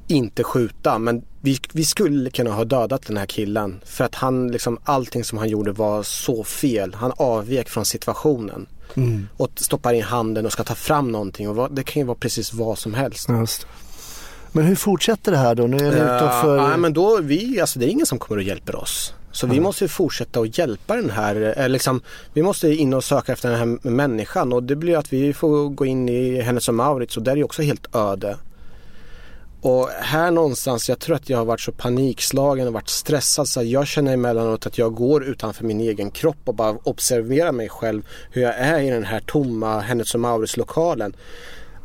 [0.08, 4.48] inte skjuta men vi, vi skulle kunna ha dödat den här killen för att han
[4.48, 6.94] liksom allting som han gjorde var så fel.
[6.94, 8.68] Han avvek från situationen.
[8.94, 9.28] Mm.
[9.38, 12.54] Och stoppar in handen och ska ta fram någonting och det kan ju vara precis
[12.54, 13.30] vad som helst.
[13.30, 13.68] Just.
[14.52, 15.68] Men hur fortsätter det här då?
[15.68, 16.58] Nu är ni utanför...
[16.58, 19.14] Ja, men då, vi, alltså det är ingen som kommer och hjälper oss.
[19.32, 22.02] Så vi måste fortsätta att hjälpa den här, eh, liksom,
[22.34, 25.70] vi måste in och söka efter den här människan och det blir att vi får
[25.70, 28.38] gå in i Hennes och Maurits och där är också helt öde.
[29.62, 33.64] Och här någonstans, jag tror att jag har varit så panikslagen och varit stressad så
[33.64, 38.08] jag känner emellanåt att jag går utanför min egen kropp och bara observerar mig själv
[38.32, 41.14] hur jag är i den här tomma Hennes och Mauritz lokalen.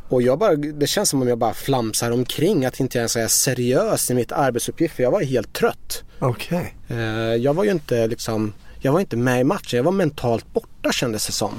[0.08, 3.26] Och jag bara, det känns som om jag bara flamsar omkring, att inte ens är
[3.28, 6.02] seriös i mitt arbetsuppgift för jag var helt trött.
[6.18, 6.74] Okej.
[6.88, 6.96] Eh,
[7.34, 10.92] Jag var ju inte liksom, jag var inte med i matchen, jag var mentalt borta
[10.92, 11.54] kändes det som.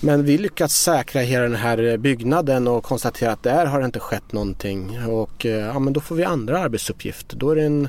[0.00, 4.00] Men vi lyckats säkra hela den här byggnaden och konstatera att där har det inte
[4.00, 4.98] skett någonting.
[5.08, 7.36] Och eh, ja, men då får vi andra arbetsuppgifter.
[7.36, 7.88] Då är det en,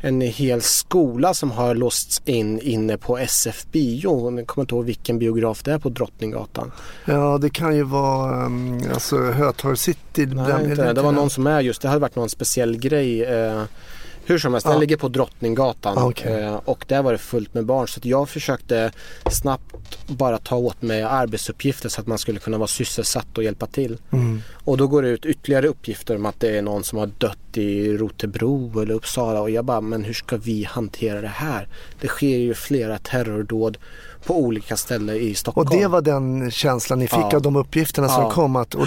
[0.00, 4.38] en hel skola som har låsts in inne på SF Bio.
[4.38, 6.72] Jag kommer inte ihåg vilken biograf det är på Drottninggatan.
[7.04, 10.26] Ja, det kan ju vara um, alltså Hötorg City.
[10.26, 10.92] Nej, inte, det.
[10.92, 13.24] det var någon som är just, det hade varit någon speciell grej.
[13.24, 13.62] Eh,
[14.24, 14.80] hur som helst, den Ja.
[14.80, 16.42] ligger på Drottninggatan Ah, okej.
[16.42, 17.88] eh, och där var det fullt med barn.
[17.88, 18.92] Så jag försökte
[19.30, 19.74] snabbt
[20.06, 23.98] bara ta åt mig arbetsuppgifter så att man skulle kunna vara sysselsatt och hjälpa till.
[24.12, 24.42] Mm.
[24.64, 27.38] Och då går det ut ytterligare uppgifter om att det är någon som har dött
[27.56, 31.68] i Rotebro eller Uppsala och jag bara, men hur ska vi hantera det här?
[32.00, 33.78] Det sker ju flera terrordåd
[34.26, 35.68] på olika ställen i Stockholm.
[35.68, 37.36] Och det var den känslan ni fick Ja.
[37.36, 38.30] av de uppgifterna som Ja.
[38.30, 38.56] kom.
[38.56, 38.86] Att, och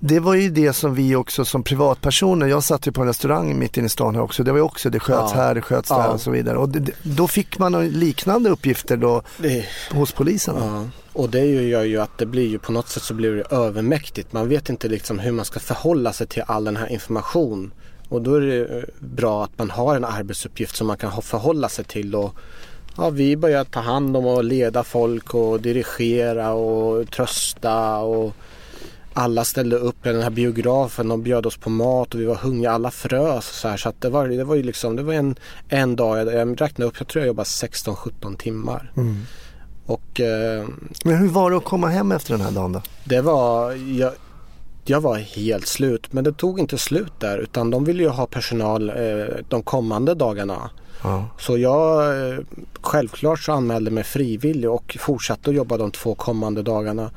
[0.00, 3.58] det var ju det som vi också som privatpersoner, jag satt ju på en restaurang
[3.58, 5.40] mitt inne i stan här också, det var ju också det sköts Ja.
[5.40, 6.58] här, det sköts där och så vidare.
[6.58, 10.54] Och det, då fick man liknande uppgifter då Det, hos polisen.
[10.58, 13.56] Ja, och det gör ju att det blir ju på något sätt så blir det
[13.56, 14.32] övermäktigt.
[14.32, 17.72] Man vet inte liksom hur man ska förhålla sig till all den här information.
[18.08, 21.68] Och då är det eh, bra att man har en arbetsuppgift som man kan förhålla
[21.68, 22.14] sig till.
[22.14, 22.34] Och,
[22.98, 27.98] ja, vi börjar ta hand om och leda folk och dirigera och trösta.
[27.98, 28.34] Och
[29.12, 32.72] alla ställde upp den här biografen och bjöd oss på mat och vi var hungriga.
[32.72, 33.76] Alla frös så här.
[33.76, 35.36] Så att det var, det var ju liksom, det var en,
[35.68, 38.92] en dag, jag, jag räknade upp, jag tror jag jobbade 16-17 timmar.
[38.96, 39.16] Mm.
[39.86, 40.66] Och eh,
[41.04, 42.82] Men hur var det att komma hem efter den här dagen då?
[43.04, 44.12] det var, jag,
[44.84, 48.26] jag var helt slut men det tog inte slut där utan de ville ju ha
[48.26, 50.70] personal eh, de kommande dagarna.
[51.02, 51.28] Ja.
[51.38, 52.38] Så jag eh,
[52.80, 57.10] självklart så anmälde mig frivillig och fortsatte att jobba de två kommande dagarna.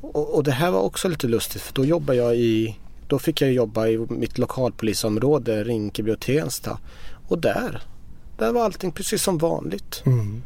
[0.00, 2.76] Och, och det här var också lite lustigt för då jobbade jag i
[3.08, 6.78] då fick jag jobba i mitt lokalpolisområde Rinkeby och Tensta.
[7.28, 7.82] Och där,
[8.38, 10.02] där var allting precis som vanligt.
[10.06, 10.42] Mm.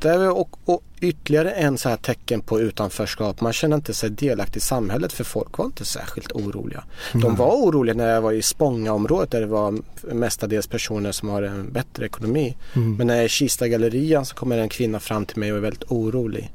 [0.00, 3.40] Det är och, och ytterligare en så här tecken på utanförskap.
[3.40, 6.84] Man känner inte sig delaktig i samhället för folk var inte särskilt oroliga.
[7.12, 11.42] De var oroliga när jag var i Spångaområdet där det var mestadels personer som har
[11.42, 12.56] en bättre ekonomi.
[12.74, 12.96] Mm.
[12.96, 15.62] Men när jag är i Kistagallerian så kommer en kvinna fram till mig och är
[15.62, 16.52] väldigt orolig.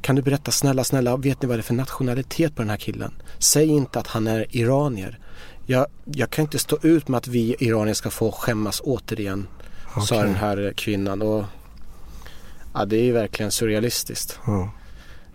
[0.00, 2.76] Kan du berätta snälla, snälla, vet ni vad det är för nationalitet på den här
[2.76, 3.12] killen?
[3.38, 5.18] Säg inte att han är iranier.
[5.66, 9.46] Jag, jag kan inte stå ut med att vi iranier ska få skämmas återigen,
[9.94, 10.18] sa Okej.
[10.18, 11.22] den här kvinnan.
[11.22, 11.44] Och,
[12.74, 14.38] ja, det är ju verkligen surrealistiskt.
[14.46, 14.70] Ja.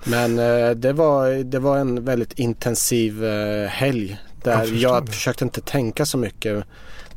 [0.04, 5.43] Men eh, det, var, det var en väldigt intensiv eh, helg där Jag jag, försökte
[5.43, 6.63] inte tänka så mycket.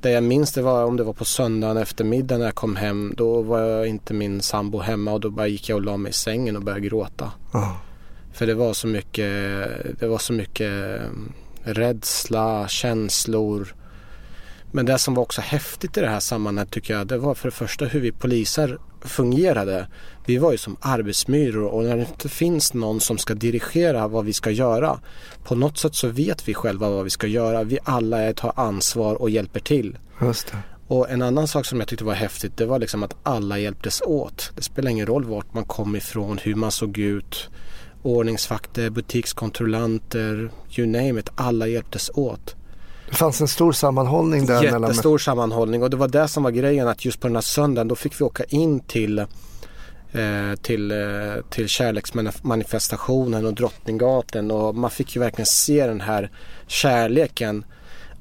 [0.01, 3.15] Det jag minns det var om det var på söndagen eftermiddag när jag kom hem.
[3.17, 6.11] Då var jag inte min sambo hemma och då bara gick jag och la mig
[6.11, 7.33] i sängen och började gråta.
[7.53, 7.81] Ja.
[8.33, 9.31] För det var så mycket,
[9.99, 11.07] det var så mycket eh,
[11.63, 13.75] rädsla, känslor.
[14.73, 17.49] Men det som var också häftigt i det här sammanhanget tycker jag, det var för
[17.49, 19.87] det första hur vi poliser fungerade.
[20.27, 24.25] Vi var ju som arbetsmyror och när det inte finns någon som ska dirigera vad
[24.25, 25.01] vi ska göra.
[25.45, 27.65] På något sätt så vet vi själva vad vi ska göra.
[27.65, 29.99] Vi alla tar ansvar och hjälper till.
[30.87, 34.03] Och en annan sak som jag tyckte var häftigt det var liksom att alla hjälptes
[34.03, 34.53] åt.
[34.57, 37.49] Det spelar ingen roll vart man kom ifrån, hur man såg ut.
[38.03, 41.29] Ordningsvakter, butikskontrollanter, you name it.
[41.35, 42.57] Alla hjälptes åt.
[43.11, 44.83] Det fanns en stor sammanhållning där mellan...
[44.83, 47.89] Jättestor sammanhållning och det var det som var grejen att just på den här söndagen
[47.89, 54.91] då fick vi åka in till eh, till, eh, till kärleksmanifestationen och Drottninggatan och man
[54.91, 56.31] fick ju verkligen se den här
[56.67, 57.65] kärleken.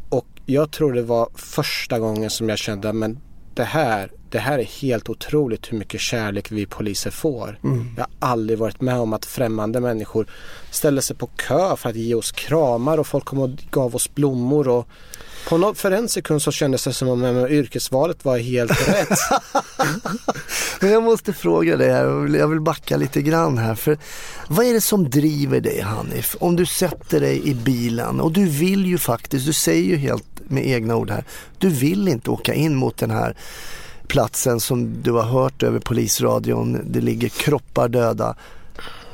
[0.10, 3.20] Och jag tror det var första gången som jag kände men
[3.60, 7.60] det här, det här är helt otroligt hur mycket kärlek vi poliser får.
[7.64, 7.94] Mm.
[7.98, 10.28] Jag har aldrig varit med om att främmande människor
[10.72, 14.16] ställde sig på kö för att ge oss kramar och folk kom och gav oss
[14.16, 14.88] blommor och
[15.50, 19.20] på något, för en sekund så kändes det som om yrkesvalet var helt rätt.
[20.82, 23.76] Men jag måste fråga dig här, jag vill- jag vill backa lite grann här.
[23.76, 23.98] För
[24.48, 26.36] vad är det som driver dig Hanif?
[26.40, 30.39] Om du sätter dig i bilen och du vill ju faktiskt, du säger ju helt
[30.50, 31.24] med egna ord här,
[31.58, 33.36] du vill inte åka in mot den här
[34.08, 38.36] platsen som du har hört över polisradion, det ligger kroppar döda.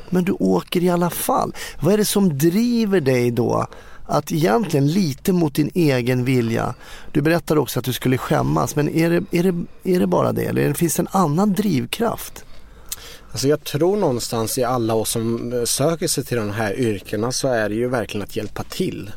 [0.09, 1.53] Men du åker i alla fall.
[1.81, 3.67] Vad är det som driver dig då
[4.05, 6.73] att egentligen lite mot din egen vilja,
[7.11, 10.31] du berättade också att du skulle skämmas, men är det, är det, är det bara
[10.31, 12.45] det eller finns det en annan drivkraft?
[13.31, 17.31] Alltså jag tror någonstans i alla oss som eh, söker sig till de här yrkena
[17.31, 19.11] så är det ju verkligen att hjälpa till.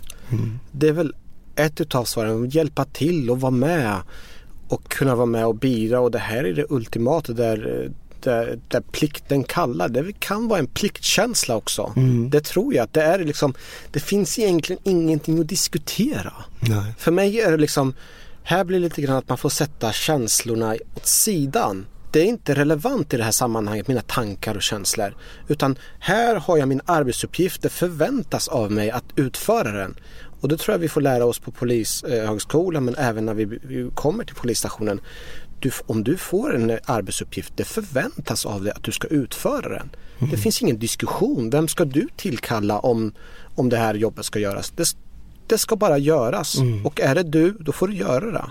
[0.72, 1.14] Det är väl
[1.58, 3.96] ett utav svaren, hjälpa till och vara med
[4.68, 7.90] och kunna vara med och bidra och det här är det ultimata där,
[8.20, 9.88] där, där plikten kallar.
[9.88, 11.92] Det kan vara en pliktkänsla också.
[11.96, 12.30] Mm.
[12.30, 13.54] Det tror jag att det är liksom,
[13.92, 16.32] det finns egentligen ingenting att diskutera.
[16.60, 16.94] Nej.
[16.98, 17.94] För mig är det liksom,
[18.42, 22.54] här blir det lite grann att man får sätta känslorna åt sidan det är inte
[22.54, 25.16] relevant i det här sammanhanget, mina tankar och känslor.
[25.48, 29.96] Utan här har jag min arbetsuppgift, det förväntas av mig att utföra den.
[30.40, 34.24] Och det tror jag vi får lära oss på polishögskolan men även när vi kommer
[34.24, 35.00] till polisstationen.
[35.60, 39.90] Du, om du får en arbetsuppgift, det förväntas av dig att du ska utföra den.
[40.18, 40.30] Mm.
[40.30, 41.50] Det finns ingen diskussion.
[41.50, 43.12] Vem ska du tillkalla om,
[43.54, 44.70] om det här jobbet ska göras?
[44.76, 44.96] Det,
[45.46, 46.58] det ska bara göras.
[46.58, 46.86] Mm.
[46.86, 48.50] Och är det du, då får du göra det.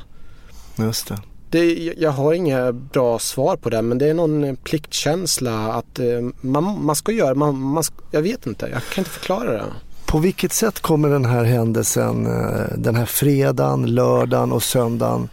[0.83, 1.21] Just det.
[1.49, 6.05] Det, jag har inga bra svar på det men det är någon pliktkänsla att eh,
[6.41, 9.63] man, man ska göra, man, man, jag vet inte, jag kan inte förklara det.
[10.07, 15.29] På vilket sätt kommer den här händelsen, eh, den här fredagen, lördagen och söndagen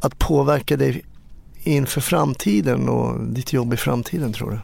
[0.00, 1.04] att påverka dig
[1.62, 4.58] inför framtiden och ditt jobb i framtiden tror du?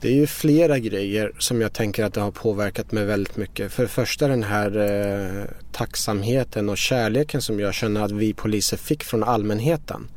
[0.00, 3.72] Det är ju flera grejer som jag tänker att det har påverkat mig väldigt mycket.
[3.72, 8.76] För det första den här eh, tacksamheten och kärleken som jag känner att vi poliser
[8.76, 10.08] fick från allmänheten.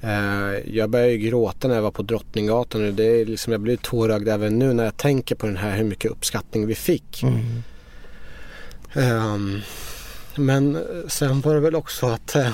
[0.00, 3.76] Eh, jag började gråta när jag var på Drottninggatan och det är liksom, jag blir
[3.76, 7.22] tårögd även nu när jag tänker på den här hur mycket uppskattning vi fick.
[7.22, 7.38] Mm.
[8.94, 9.60] Um,
[10.36, 12.50] men sen var det väl också att uh,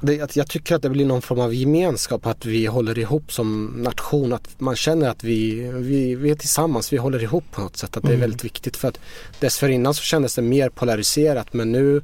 [0.00, 3.32] det, att jag tycker att det blir någon form av gemenskap att vi håller ihop
[3.32, 4.32] som nation.
[4.32, 7.96] Att man känner att vi, vi, vi är tillsammans, vi håller ihop på något sätt.
[7.96, 8.20] Att det är mm.
[8.20, 8.76] väldigt viktigt.
[8.76, 9.00] För att
[9.40, 12.02] dessförinnan så kändes det mer polariserat men nu,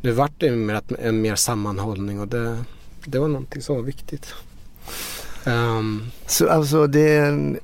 [0.00, 2.64] nu vart det mer, en mer sammanhållning och det,
[3.04, 4.34] det var någonting som var viktigt.
[5.44, 7.58] Um, så alltså det är en,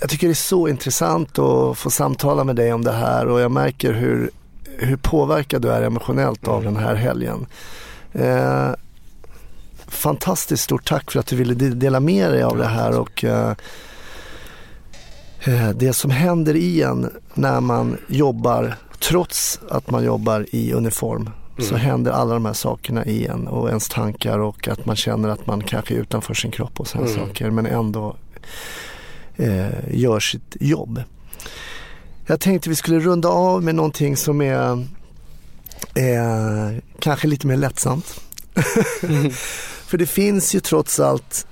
[0.00, 3.40] jag tycker det är så intressant att få samtala med dig om det här och
[3.40, 4.30] jag märker hur,
[4.76, 6.74] hur påverkad du är emotionellt av mm.
[6.74, 7.46] den här helgen.
[8.12, 8.70] Eh,
[9.86, 13.54] fantastiskt stort tack för att du ville dela med dig av det här och eh,
[15.44, 21.30] eh, det som händer i en när man jobbar trots att man jobbar i uniform
[21.56, 21.68] mm.
[21.68, 25.28] så händer alla de här sakerna i en och ens tankar och att man känner
[25.28, 27.20] att man kanske är utanför sin kropp och sådana mm.
[27.20, 28.16] saker men ändå
[29.36, 31.02] eh, gör sitt jobb.
[32.26, 34.72] Jag tänkte vi skulle runda av med någonting som är
[35.94, 38.20] eh, kanske lite mer lättsamt.
[39.02, 39.30] mm.
[39.86, 41.46] För det finns ju trots allt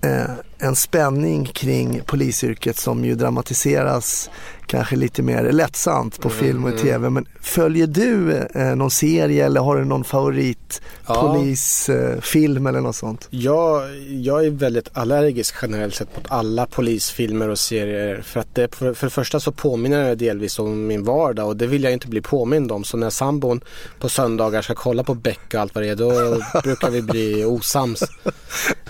[0.00, 4.30] eh, en spänning kring polisyrket som ju dramatiseras
[4.66, 6.82] kanske lite mer lättsamt på mm, film och mm.
[6.82, 7.10] tv.
[7.10, 11.22] Men följer du eh, någon serie eller har du någon favorit ja.
[11.22, 13.26] polisfilm eller något sånt?
[13.30, 18.22] Jag, jag är väldigt allergisk generellt sett mot alla polisfilmer och serier.
[18.22, 21.56] För att det, för, för det första så påminner det delvis om min vardag och
[21.56, 22.84] det vill jag inte bli påmind om.
[22.84, 23.60] Så när sambon
[23.98, 27.44] på söndagar ska kolla på Beck och allt vad det är då brukar vi bli
[27.44, 28.02] osams.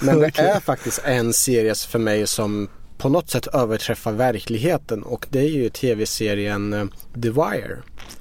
[0.01, 5.27] Men det är faktiskt en serie för mig som på något sätt överträffar verkligheten och
[5.31, 6.87] det är ju tv-serien eh,
[7.23, 7.79] The Wire.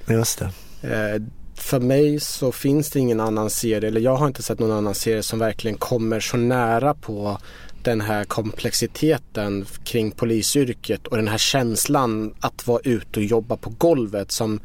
[0.07, 0.45] Just det.
[0.89, 1.21] Eh,
[1.55, 4.95] för mig så finns det ingen annan serie, eller jag har inte sett någon annan
[4.95, 7.37] serie som verkligen kommer så nära på
[7.83, 13.69] den här komplexiteten kring polisyrket och den här känslan att vara ute och jobba på
[13.69, 14.59] golvet som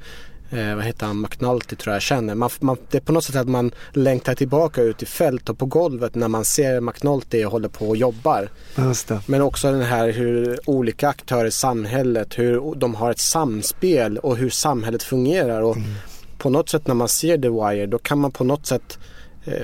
[0.50, 2.34] eh, vad heter han, McNulty tror jag känner.
[2.34, 5.58] Man, man, det är på något sätt att man längtar tillbaka ut i fält och
[5.58, 8.48] på golvet när man ser McNulty håller på och jobbar.
[9.26, 14.36] Men också den här hur olika aktörer i samhället, hur de har ett samspel och
[14.36, 15.62] hur samhället fungerar.
[15.62, 15.88] Och mm.
[16.38, 18.98] På något sätt när man ser The Wire då kan man på något sätt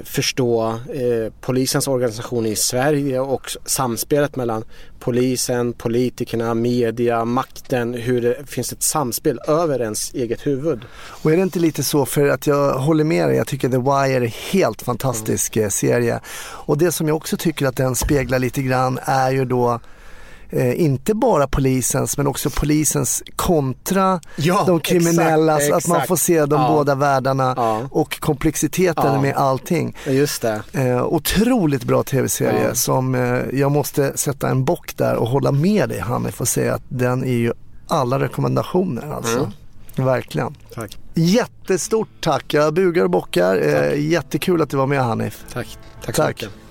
[0.05, 4.64] förstå eh, polisens organisation i Sverige och samspelet mellan
[4.99, 10.81] polisen, politikerna, media, makten, hur det finns ett samspel över ens eget huvud.
[11.23, 13.77] Och är det inte lite så, för att jag håller med dig, jag tycker The
[13.77, 15.70] Wire är en helt fantastisk mm.
[15.70, 16.20] serie.
[16.66, 19.81] Och det som jag också tycker att den speglar lite grann är ju då
[20.55, 25.57] eh, inte bara polisens men också polisens kontra ja, de kriminella.
[25.57, 26.69] Exakt, att man får se de ja.
[26.69, 27.88] båda världarna ja.
[27.90, 29.97] och komplexiteten med allting.
[30.07, 30.62] Just det.
[30.73, 33.21] Eh, otroligt bra tv-serie som eh,
[33.53, 37.25] jag måste sätta en bock där och hålla med dig Hanif och säga att den
[37.25, 37.53] är ju
[37.88, 39.38] alla rekommendationer alltså.
[39.38, 39.51] Mm.
[39.97, 40.55] Verkligen.
[40.75, 40.99] Tack.
[41.15, 42.55] Jättestort tack.
[42.55, 43.57] Jag bugar och bockar.
[43.57, 45.44] Eh, jättekul att du var med Hanif.
[45.52, 45.79] Tack.
[46.05, 46.29] Tack så tack.
[46.29, 46.63] mycket.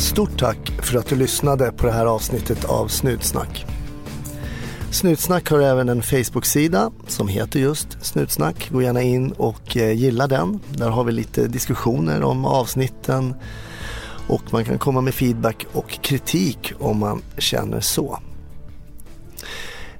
[0.00, 3.66] Stort tack för att du lyssnade på det här avsnittet av Snutsnack.
[4.90, 8.70] Snutsnack har även en Facebook-sida som heter just Snutsnack.
[8.70, 10.60] Gå gärna in och eh, gilla den.
[10.70, 13.34] Där har vi lite diskussioner om avsnitten
[14.28, 18.18] Och man kan komma med feedback och kritik om man känner så.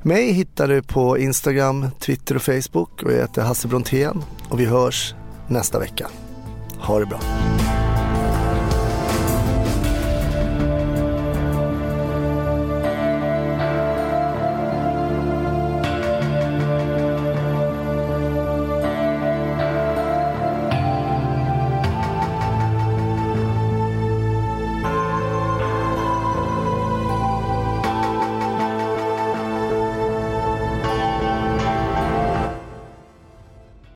[0.02, 4.64] Mig hittar du på Instagram, Twitter och Facebook och jag heter Hasse Brontén och vi
[4.64, 5.14] hörs
[5.48, 6.08] nästa vecka.
[6.78, 7.20] Ha det bra.